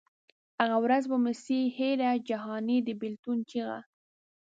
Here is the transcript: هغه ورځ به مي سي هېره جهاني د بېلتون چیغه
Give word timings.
هغه 0.59 0.77
ورځ 0.83 1.03
به 1.11 1.17
مي 1.23 1.33
سي 1.43 1.59
هېره 1.77 2.09
جهاني 2.29 2.77
د 2.83 2.89
بېلتون 3.01 3.37
چیغه 3.49 3.79